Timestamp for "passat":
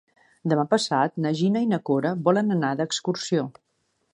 0.71-1.19